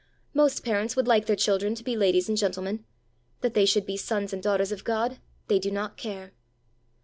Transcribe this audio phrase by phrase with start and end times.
[0.33, 2.83] Most parents would like their children to be ladies and gentlemen;
[3.41, 6.31] that they should be sons and daughters of God, they do not care!